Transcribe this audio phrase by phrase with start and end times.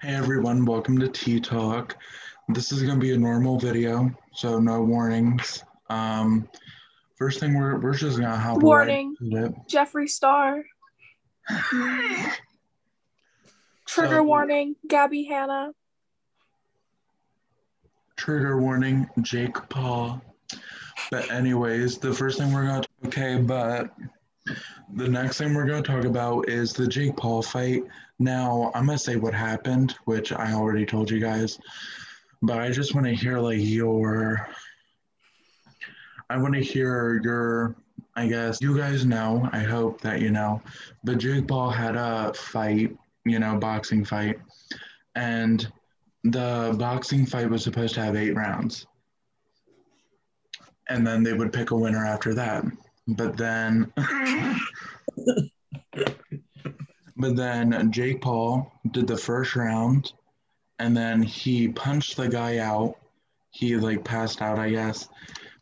[0.00, 1.96] Hey everyone, welcome to Tea Talk.
[2.48, 5.64] This is gonna be a normal video, so no warnings.
[5.90, 6.48] Um,
[7.16, 9.14] first thing we're we're just gonna hop Warning.
[9.20, 9.52] right.
[9.68, 10.62] Jeffree Star.
[13.86, 15.72] Trigger So- warning, Gabby Hanna.
[18.16, 20.22] Trigger warning, Jake Paul.
[21.10, 23.92] But anyways, the first thing we're gonna okay, but
[24.94, 27.84] the next thing we're gonna talk about is the Jake Paul fight.
[28.18, 31.58] Now I'm gonna say what happened, which I already told you guys,
[32.42, 34.48] but I just want to hear like your.
[36.30, 37.76] I want to hear your.
[38.16, 39.48] I guess you guys know.
[39.52, 40.62] I hope that you know,
[41.04, 44.38] but Jake Paul had a fight, you know, boxing fight,
[45.14, 45.70] and
[46.24, 48.86] the boxing fight was supposed to have eight rounds.
[50.88, 52.64] And then they would pick a winner after that.
[53.08, 53.92] But then
[57.16, 60.12] but then Jake Paul did the first round
[60.78, 62.96] and then he punched the guy out.
[63.50, 65.08] He like passed out, I guess.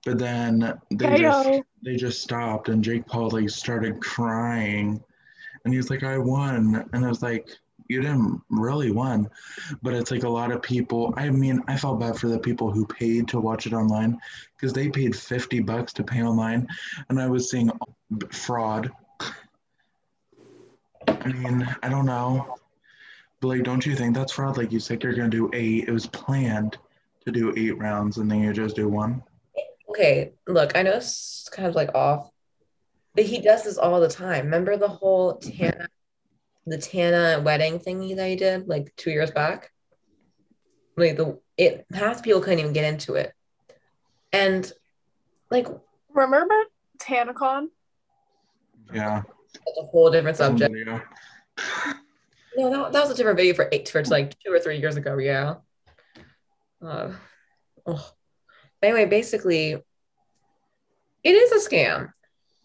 [0.05, 5.03] But then they just they just stopped and Jake Paul like started crying
[5.65, 6.89] and he was like, I won.
[6.93, 7.49] And I was like,
[7.89, 9.29] You didn't really win.
[9.83, 12.71] But it's like a lot of people I mean, I felt bad for the people
[12.71, 14.19] who paid to watch it online
[14.57, 16.67] because they paid 50 bucks to pay online
[17.09, 17.71] and I was seeing
[18.31, 18.91] fraud.
[21.09, 22.57] I mean, I don't know.
[23.41, 24.57] But like, don't you think that's fraud?
[24.57, 25.89] Like you said you're gonna do eight.
[25.89, 26.79] It was planned
[27.25, 29.23] to do eight rounds and then you just do one.
[29.91, 32.31] Okay, look, I know it's kind of like off,
[33.15, 34.45] but he does this all the time.
[34.45, 35.89] Remember the whole Tana,
[36.67, 39.71] the Tana wedding thingy that he did like two years back?
[40.97, 43.33] Like the it half the people couldn't even get into it.
[44.33, 44.71] And
[45.51, 45.69] like
[46.17, 46.55] Remember
[46.99, 47.69] TanaCon?
[48.93, 49.23] Yeah.
[49.53, 50.73] that's a whole different subject.
[50.73, 51.03] Video.
[52.57, 54.97] No, that, that was a different video for eight for like two or three years
[54.97, 55.57] ago, yeah.
[56.83, 57.13] Uh,
[57.85, 58.13] oh.
[58.81, 59.77] But anyway, basically,
[61.23, 62.13] it is a scam.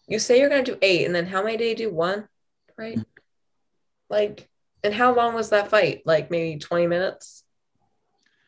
[0.08, 1.94] You say you're gonna do eight, and then how many did you do?
[1.94, 2.26] One,
[2.78, 2.98] right?
[4.12, 4.46] Like,
[4.84, 6.02] and how long was that fight?
[6.04, 7.44] Like maybe 20 minutes?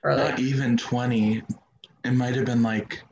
[0.03, 1.43] Or Not like even 20.
[2.05, 3.03] It might have been like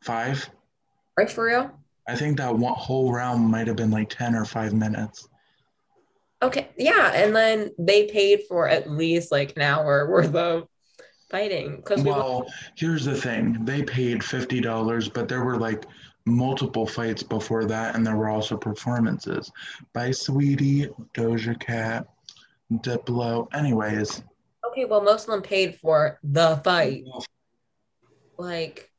[0.00, 0.48] five.
[1.18, 1.72] right for real?
[2.06, 5.28] I think that one whole round might have been like 10 or five minutes.
[6.40, 10.68] Okay, yeah, and then they paid for at least like an hour worth of
[11.30, 15.84] fighting because we Well, here's the thing they paid $50, but there were like
[16.26, 19.50] multiple fights before that, and there were also performances
[19.92, 22.06] by Saweetie, Doja Cat,
[22.72, 23.46] Diplo.
[23.54, 24.22] Anyways,
[24.66, 27.04] okay, well, most of them paid for the fight.
[28.38, 28.90] Like,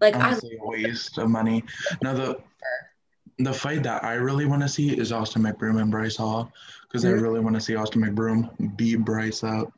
[0.00, 1.64] like I honestly, a waste of money.
[2.02, 2.38] Now, the
[3.38, 6.52] the fight that I really want to see is Austin McBroom and Bryce Hall
[6.82, 7.22] because I Mhm.
[7.22, 9.72] really want to see Austin McBroom beat Bryce up.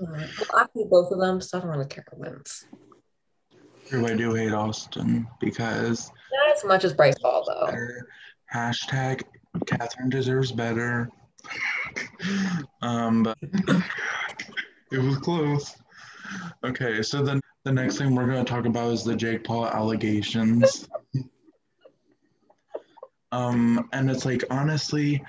[0.00, 2.66] Well, I hate both of them, so I don't really care who wins.
[3.92, 7.66] True, I do hate Austin because Not as much as Bryce Hall, though.
[7.66, 8.08] better.
[8.50, 9.20] Hashtag
[9.66, 11.10] Catherine deserves better.
[12.80, 13.36] Um, but
[14.90, 15.76] it was close.
[16.64, 19.66] Okay, so then the next thing we're going to talk about is the Jake Paul
[19.66, 20.88] allegations.
[23.30, 25.22] Um, and it's like honestly,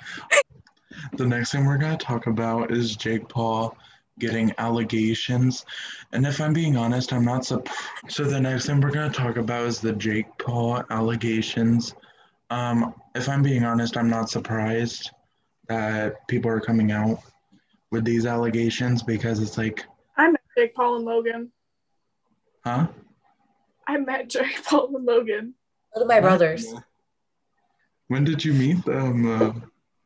[1.18, 3.76] the next thing we're going to talk about is Jake Paul
[4.20, 5.66] getting allegations.
[6.12, 7.78] And if I'm being honest, I'm not surprised.
[8.08, 11.96] So the next thing we're going to talk about is the Jake Paul allegations.
[12.50, 15.10] Um, if I'm being honest, I'm not surprised
[15.68, 17.20] that people are coming out
[17.92, 19.86] with these allegations because it's like,
[20.18, 21.52] I met Jake Paul and Logan.
[22.64, 22.88] huh?
[23.88, 25.56] I met Jake Paul and Logan.
[25.96, 26.74] Look at my brothers.
[28.08, 29.26] When did you meet them?
[29.32, 29.54] Uh,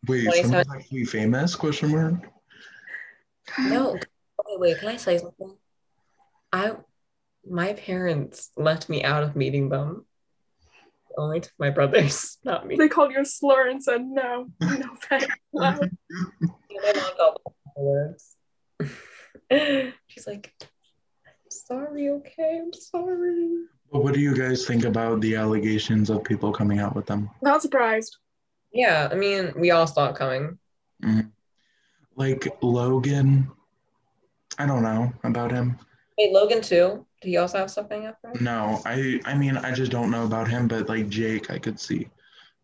[0.08, 0.44] wait, 27.
[0.44, 1.56] someone's actually famous?
[1.56, 2.30] Question mark.
[3.60, 3.92] No.
[3.92, 5.56] Okay, wait, can I say something?
[6.52, 6.74] I,
[7.50, 10.06] my parents left me out of meeting them.
[11.18, 12.76] Only to my brothers, not me.
[12.76, 14.50] They called you a slur and said no.
[14.62, 15.28] No thanks.
[15.52, 15.80] Wow.
[16.40, 17.42] My mom got
[17.76, 18.36] words.
[20.08, 23.66] She's like, I'm sorry, okay, I'm sorry.
[23.92, 27.30] But what do you guys think about the allegations of people coming out with them?
[27.42, 28.18] Not surprised.
[28.72, 30.60] Yeah, I mean, we all saw it coming.
[31.04, 31.30] Mm-hmm.
[32.18, 33.50] Like Logan,
[34.58, 35.78] I don't know about him.
[36.18, 37.06] Wait, Logan too?
[37.22, 38.18] Did he also have something up?
[38.24, 38.42] Right?
[38.42, 41.80] No, I I mean I just don't know about him, but like Jake, I could
[41.80, 42.10] see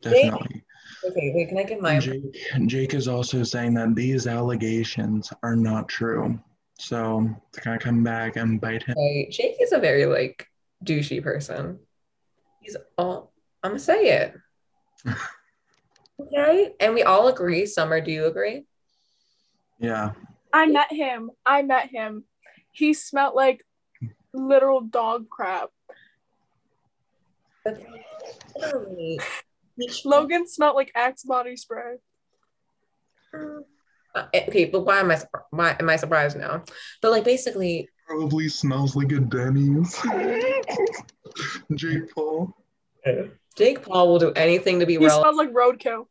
[0.01, 0.63] definitely.
[1.05, 2.23] Okay, wait, can I get my Jake,
[2.65, 6.39] Jake is also saying that these allegations are not true.
[6.79, 8.95] So they're gonna come back and bite him.
[8.97, 10.47] Okay, Jake is a very like
[10.83, 11.77] douchey person.
[12.59, 14.33] He's all I'm gonna say it.
[16.19, 17.67] okay, and we all agree.
[17.67, 18.65] Summer, do you agree?
[19.79, 20.11] Yeah.
[20.53, 21.31] I met him.
[21.45, 22.23] I met him.
[22.71, 23.65] He smelled like
[24.33, 25.69] literal dog crap.
[27.63, 27.81] But
[28.55, 29.19] literally,
[30.05, 31.95] Logan smelled like Axe body spray.
[33.33, 36.63] Uh, okay, but why am I why am I surprised now?
[37.01, 39.97] But like basically, Probably smells like a Denny's.
[41.73, 42.53] Jake Paul.
[43.55, 45.35] Jake Paul will do anything to be He relevant.
[45.35, 46.05] smells like roadkill.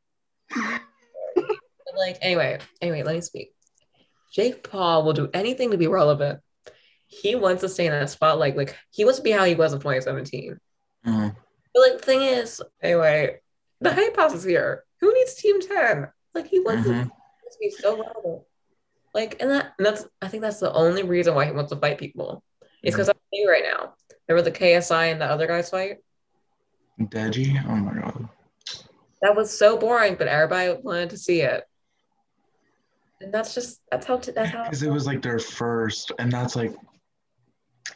[1.97, 3.53] Like anyway, anyway, let me speak.
[4.33, 6.41] Jake Paul will do anything to be relevant.
[7.07, 8.57] He wants to stay in that spotlight.
[8.57, 10.59] Like he wants to be how he was in 2017.
[11.07, 11.37] Mm.
[11.75, 13.41] But like the thing is, anyway,
[13.81, 14.85] the hype house is here.
[15.01, 16.09] Who needs Team 10?
[16.35, 17.05] Like he wants Mhm.
[17.07, 18.43] to be so relevant.
[19.15, 21.77] Like, and that and that's I think that's the only reason why he wants to
[21.77, 22.43] fight people.
[22.83, 23.95] It's because I'm new right now.
[24.27, 25.99] there Remember the KSI and the other guys fight?
[26.99, 27.63] Deji?
[27.69, 28.29] Oh my god.
[29.21, 31.65] That was so boring, but everybody wanted to see it.
[33.23, 36.57] And that's just that's how that's how Because it was like their first, and that's
[36.57, 36.75] like,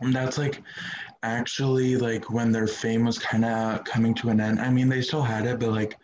[0.00, 0.62] and that's like
[1.22, 4.60] actually like when their fame was kind of coming to an end.
[4.60, 5.96] I mean, they still had it, but like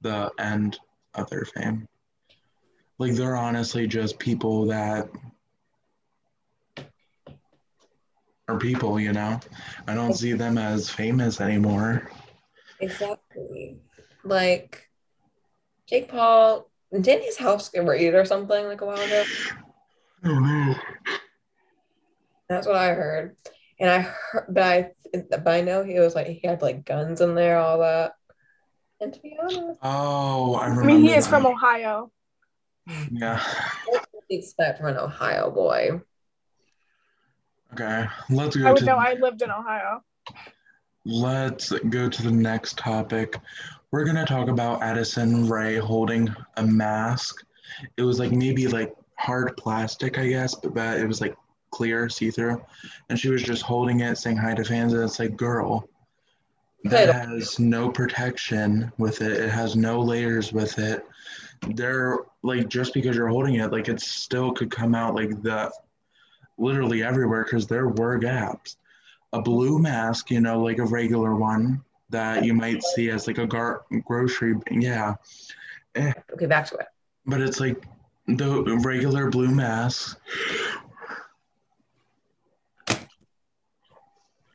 [0.00, 0.78] the end
[1.14, 1.88] of their fame.
[2.98, 5.08] Like they're honestly just people that
[8.48, 9.40] are people, you know?
[9.88, 12.10] I don't see them as famous anymore.
[12.80, 13.78] exactly
[14.24, 14.88] like
[15.88, 19.24] Jake Paul didn't his house get raided or something like a while ago?
[20.24, 20.74] I don't know.
[22.48, 23.36] That's what I heard.
[23.80, 24.90] And I heard, but I,
[25.30, 28.12] but I know he was like he had like guns in there, all that.
[29.00, 31.30] And to be honest, Oh, I I mean, he is that.
[31.30, 32.12] from Ohio.
[33.10, 33.42] Yeah.
[33.86, 36.00] what do you expect from an Ohio boy?
[37.72, 38.06] Okay.
[38.30, 38.96] Let's I go would to know.
[38.96, 40.02] I lived in Ohio.
[41.04, 43.36] Let's go to the next topic.
[43.92, 47.44] We're going to talk about Addison Rae holding a mask.
[47.98, 51.36] It was like maybe like hard plastic, I guess, but, but it was like
[51.70, 52.62] clear, see through.
[53.10, 54.94] And she was just holding it, saying hi to fans.
[54.94, 55.90] And it's like, girl,
[56.84, 61.04] that has no protection with it, it has no layers with it.
[61.74, 65.70] They're like, just because you're holding it, like it still could come out like the
[66.56, 68.78] literally everywhere because there were gaps
[69.34, 73.38] a blue mask, you know, like a regular one that you might see as like
[73.38, 75.14] a gar- grocery, yeah.
[75.94, 76.12] Eh.
[76.32, 76.86] Okay, back to it.
[77.26, 77.84] But it's like
[78.26, 80.18] the regular blue mask.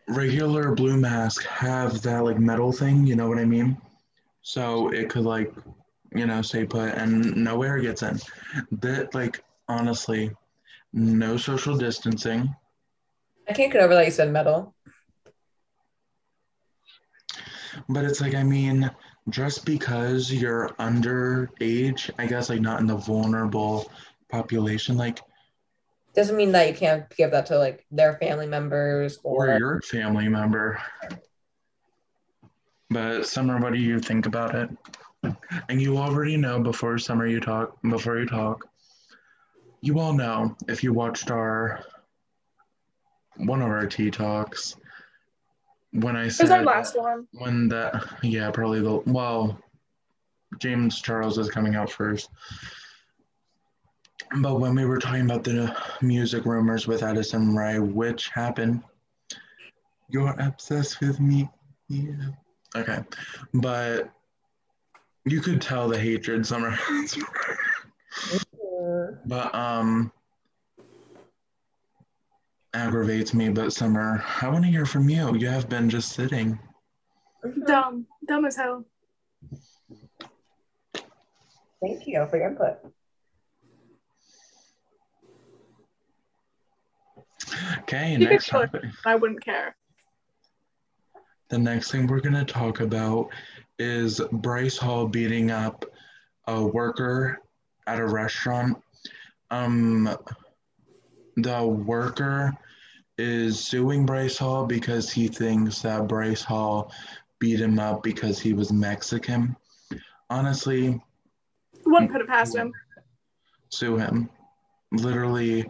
[0.08, 3.78] Regular blue mask have that like metal thing, you know what I mean?
[4.42, 5.54] So it could like,
[6.16, 8.20] you know, stay put and no air gets in.
[8.72, 10.32] That like honestly,
[10.94, 12.56] no social distancing.
[13.50, 14.74] I can't get over that you said metal.
[17.90, 18.90] But it's like, I mean,
[19.30, 23.92] just because you're underage, I guess, like not in the vulnerable
[24.30, 25.20] population, like,
[26.14, 29.82] Doesn't mean that you can't give that to like their family members or or your
[29.82, 30.82] family member.
[32.90, 34.70] But Summer, what do you think about it?
[35.70, 38.66] And you already know before Summer, you talk, before you talk,
[39.82, 41.84] you all know if you watched our,
[43.36, 44.76] one of our tea Talks,
[46.02, 47.28] when I It was said, our last one.
[47.34, 49.60] when that yeah probably the well
[50.60, 52.30] james charles is coming out first.
[54.42, 58.84] But when we were talking about the music rumors with addison Rae, which happened
[60.10, 61.50] you're obsessed with me.
[61.90, 62.30] Yeah.
[62.76, 63.00] Okay.
[63.54, 64.10] But
[65.26, 66.78] you could tell the hatred summer
[69.26, 70.12] but um
[72.78, 76.58] aggravates me but summer i want to hear from you you have been just sitting
[77.66, 78.06] Dumb.
[78.28, 78.84] Dumb as hell.
[81.82, 82.78] Thank you for your input.
[87.80, 89.76] okay You next tell- topic I wouldn't care.
[91.50, 93.30] The next thing we're going to talk about
[93.80, 95.86] is Bryce Hall beating up
[96.48, 97.40] a worker
[97.86, 98.82] at a restaurant.
[99.52, 100.10] Um,
[101.38, 102.58] the worker
[103.18, 106.92] is suing Bryce Hall because he thinks that Bryce Hall
[107.40, 109.56] beat him up because he was Mexican.
[110.30, 111.02] Honestly,
[111.86, 112.74] Wouldn't put it past him.
[113.70, 114.30] sue him.
[114.92, 115.70] Literally,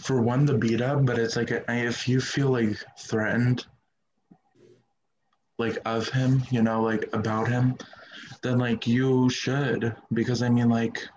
[0.00, 3.66] for one, the beat up, but it's like if you feel like threatened,
[5.58, 7.76] like of him, you know, like about him,
[8.42, 11.08] then like you should, because I mean, like,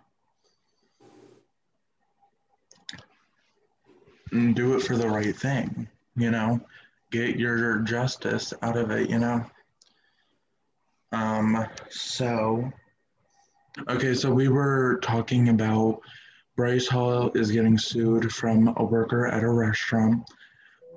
[4.31, 6.59] do it for the right thing, you know,
[7.11, 9.45] get your justice out of it, you know.
[11.11, 12.71] Um, so,
[13.87, 16.01] okay, so we were talking about
[16.55, 20.27] Bryce Hall is getting sued from a worker at a restaurant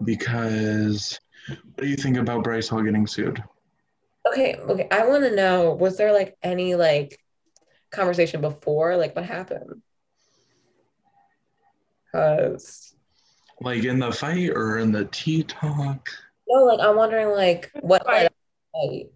[0.05, 3.43] because what do you think about Bryce Hall getting sued?
[4.27, 4.89] Okay, okay.
[4.91, 7.19] I want to know was there like any like
[7.91, 8.97] conversation before?
[8.97, 9.83] Like what happened?
[12.13, 12.95] Because
[13.61, 16.09] Like in the fight or in the tea talk?
[16.49, 18.13] no, like I'm wondering like what Fight.
[18.23, 19.11] led up to the fight.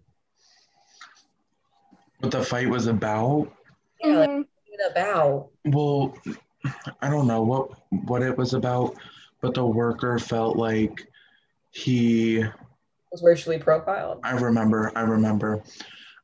[2.19, 3.51] What the fight was about?
[4.03, 4.45] Yeah, like Mhm.
[4.67, 5.49] what about?
[5.65, 6.17] Well,
[7.01, 7.71] I don't know what
[8.05, 8.95] what it was about,
[9.41, 11.07] but the worker felt like
[11.71, 12.43] he
[13.11, 14.19] Was racially profiled.
[14.23, 15.63] I remember, I remember.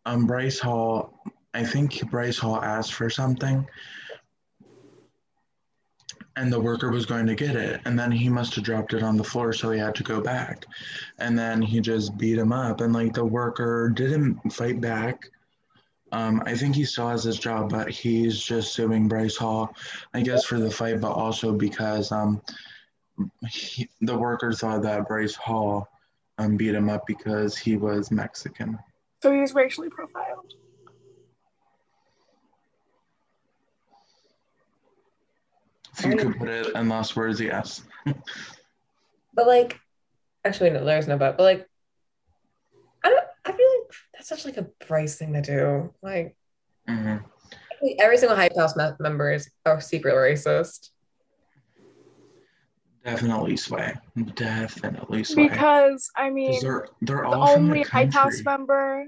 [0.06, 1.14] Um, Bryce Hall,
[1.54, 3.68] I think Bryce Hall asked for something,
[6.36, 9.04] and the worker was going to get it, and then he must have dropped it
[9.04, 10.66] on the floor, so he had to go back,
[11.20, 15.30] and then he just beat him up, and like the worker didn't fight back.
[16.14, 19.74] Um, I think he still has his job, but he's just suing Bryce Hall,
[20.14, 22.42] I guess, for the fight, but also because um,
[23.50, 25.88] he, the worker thought that Bryce Hall
[26.38, 28.78] um, beat him up because he was Mexican.
[29.22, 30.54] So he was racially profiled.
[36.04, 37.84] You could put it in less words, yes.
[39.34, 39.80] But like,
[40.44, 41.38] actually, no, there's no but.
[41.38, 41.68] But like,
[43.04, 43.26] I don't.
[43.46, 45.94] I feel like that's such like a Bryce thing to do.
[46.02, 46.36] Like,
[46.88, 47.18] hmm
[48.00, 50.90] every single Hype House me- member is a secret racist.
[53.04, 53.94] Definitely sway.
[54.36, 55.48] Definitely sway.
[55.50, 58.44] Because I mean, they're they're the all from only the White House country.
[58.46, 59.06] member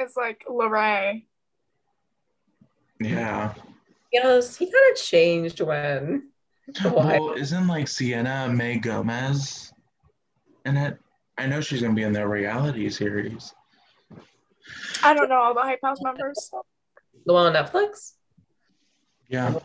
[0.00, 1.26] is like Larray.
[2.98, 3.54] Yeah.
[4.16, 6.30] You know, he kind of changed when.
[6.82, 7.18] Why?
[7.18, 9.70] Well, isn't like Sienna Mae Gomez
[10.64, 10.98] in it?
[11.36, 13.52] I know she's gonna be in their reality series.
[15.02, 16.50] I don't know all the Hype House members.
[17.26, 18.14] The one on Netflix?
[19.28, 19.58] Yeah.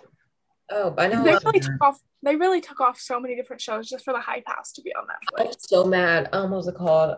[0.70, 1.24] Oh, I know.
[1.24, 2.01] They really took off.
[2.22, 4.93] They really took off so many different shows just for the Hype House to be
[4.93, 5.48] on Netflix.
[5.48, 6.27] I'm so mad.
[6.34, 7.15] Um, what was it called?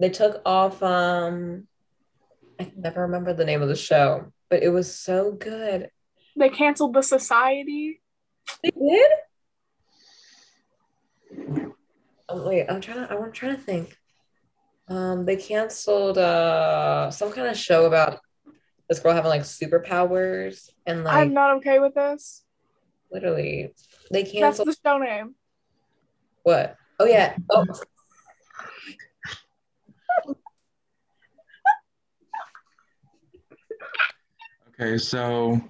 [0.00, 0.82] They took off.
[0.82, 1.66] Um,
[2.60, 5.88] I can never remember the name of the show, but it was so good.
[6.36, 8.00] They canceled the Society.
[8.62, 9.10] They did.
[12.28, 13.10] Oh, wait, I'm trying to.
[13.14, 13.96] I'm trying to think.
[14.88, 18.18] Um, they canceled uh some kind of show about
[18.88, 22.44] this girl having like superpowers and like I'm not okay with this.
[23.10, 23.72] literally
[24.10, 24.42] they canceled.
[24.42, 25.34] That's canceled the show name.
[26.42, 26.76] what?
[27.00, 27.36] Oh yeah.
[27.48, 27.64] Oh,
[34.80, 35.60] Okay, so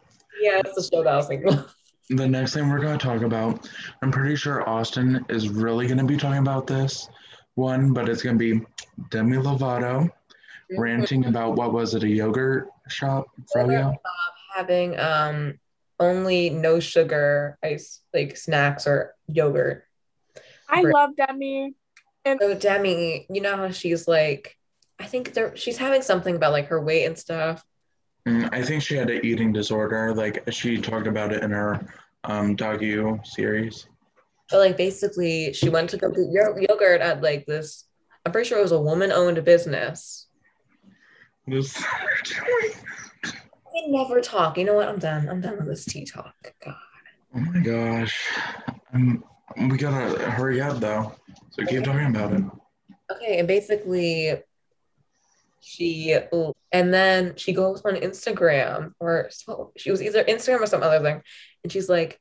[0.45, 1.49] yeah, that's the show that I was thinking.
[1.49, 1.75] of.
[2.11, 3.69] the next thing we're gonna talk about,
[4.03, 7.09] I'm pretty sure Austin is really gonna be talking about this
[7.55, 8.61] one, but it's gonna be
[9.11, 10.11] Demi Lovato
[10.77, 13.95] ranting about what was it, a yogurt shop, Froyo?
[14.55, 15.59] having um
[15.99, 19.85] only no sugar ice like snacks or yogurt.
[20.69, 20.95] I Right.
[20.95, 21.75] love Demi.
[22.27, 24.57] So Demi, you know how she's like,
[24.99, 27.65] I think there she's having something about like her weight and stuff.
[28.27, 30.15] Mm, I think she had an eating disorder.
[30.15, 31.87] Like she talked about it in her
[32.25, 33.87] um, docu series.
[34.51, 37.85] But like basically, she went to go get yogurt at like this.
[38.25, 40.29] I'm pretty sure it was a woman-owned business.
[41.47, 43.37] This I
[43.89, 44.57] never talk.
[44.57, 44.89] You know what?
[44.89, 45.29] I'm done.
[45.29, 46.35] I'm done with this tea talk.
[46.65, 46.75] God.
[47.35, 48.19] Oh my gosh.
[48.95, 49.25] Um,
[49.57, 51.15] we gotta hurry up though.
[51.51, 52.43] So keep talking about it.
[53.13, 54.35] Okay, and basically,
[55.65, 56.17] she
[56.73, 59.31] and then she goes on Instagram or
[59.77, 61.23] she was either Instagram or some other thing,
[61.63, 62.21] and she's like,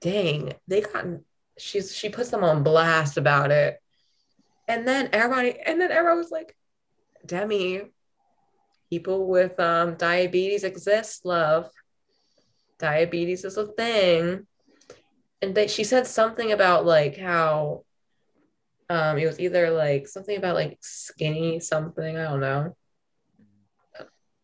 [0.00, 1.04] "Dang, they got."
[1.58, 3.78] She's she puts them on blast about it,
[4.66, 6.56] and then everybody and then everyone was like,
[7.26, 7.82] "Demi,
[8.88, 11.70] people with um diabetes exist, love.
[12.78, 14.46] Diabetes is a thing."
[15.42, 17.84] And they, she said something about like how
[18.88, 22.16] um, it was either like something about like skinny something.
[22.16, 22.76] I don't know.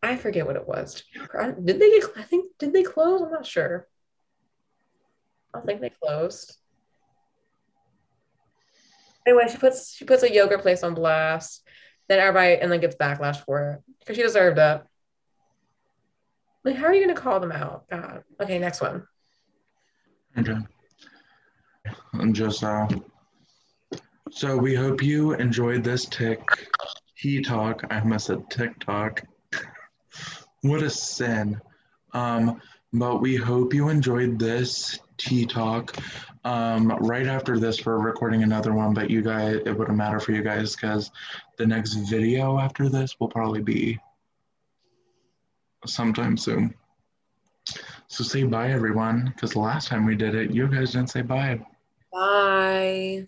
[0.01, 1.03] I forget what it was.
[1.63, 2.01] Did they?
[2.15, 3.21] I think did they close?
[3.21, 3.87] I'm not sure.
[5.53, 6.57] I don't think they closed.
[9.27, 11.67] Anyway, she puts she puts a yogurt place on blast.
[12.07, 14.81] Then everybody and then gets backlash for it because she deserved it.
[16.63, 17.87] Like, how are you gonna call them out?
[17.89, 18.23] God.
[18.41, 19.05] Okay, next one.
[20.37, 20.57] Okay.
[22.13, 22.87] I'm just uh
[24.31, 26.41] so we hope you enjoyed this tick
[27.19, 27.83] he talk.
[27.89, 29.23] I almost said TikTok.
[30.61, 31.59] what a sin.
[32.13, 32.61] Um,
[32.93, 35.97] but we hope you enjoyed this tea talk.
[36.45, 40.31] Um, right after this, we're recording another one, but you guys, it wouldn't matter for
[40.31, 41.11] you guys because
[41.57, 43.99] the next video after this will probably be
[45.85, 46.73] sometime soon.
[48.07, 51.59] So say bye, everyone, because last time we did it, you guys didn't say bye.
[52.13, 53.27] Bye.